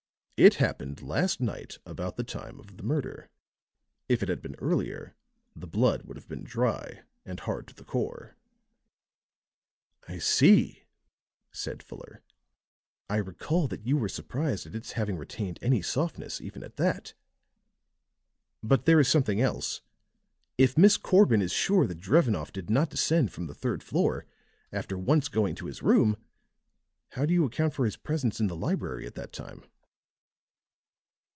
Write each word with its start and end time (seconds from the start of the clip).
"It 0.43 0.55
happened 0.55 1.03
last 1.03 1.39
night 1.39 1.77
about 1.85 2.15
the 2.17 2.23
time 2.23 2.59
of 2.59 2.75
the 2.75 2.81
murder. 2.81 3.29
If 4.09 4.23
it 4.23 4.27
had 4.29 4.41
been 4.41 4.55
earlier 4.57 5.15
the 5.55 5.67
blood 5.67 6.01
would 6.05 6.17
have 6.17 6.27
been 6.27 6.43
dry 6.43 7.03
and 7.23 7.39
hard 7.41 7.67
to 7.67 7.75
the 7.75 7.83
core." 7.83 8.35
"I 10.07 10.17
see," 10.17 10.85
said 11.51 11.83
Fuller. 11.83 12.23
"I 13.07 13.17
recall 13.17 13.67
that 13.67 13.85
you 13.85 13.97
were 13.97 14.09
surprised 14.09 14.65
at 14.65 14.73
its 14.73 14.93
having 14.93 15.15
retained 15.15 15.59
any 15.61 15.83
softness, 15.83 16.41
even 16.41 16.63
at 16.63 16.77
that. 16.77 17.13
But 18.63 18.85
there 18.85 18.99
is 18.99 19.07
something 19.07 19.39
else. 19.39 19.81
If 20.57 20.75
Miss 20.75 20.97
Corbin 20.97 21.43
is 21.43 21.51
sure 21.51 21.85
that 21.85 21.99
Drevenoff 21.99 22.51
did 22.51 22.67
not 22.67 22.89
descend 22.89 23.31
from 23.31 23.45
the 23.45 23.53
third 23.53 23.83
floor, 23.83 24.25
after 24.71 24.97
once 24.97 25.27
going 25.27 25.53
to 25.53 25.67
his 25.67 25.83
room, 25.83 26.17
how 27.11 27.27
do 27.27 27.33
you 27.35 27.45
account 27.45 27.75
for 27.75 27.85
his 27.85 27.95
presence 27.95 28.39
in 28.39 28.47
the 28.47 28.55
library 28.55 29.05
at 29.05 29.13
that 29.13 29.33
time?" 29.33 29.65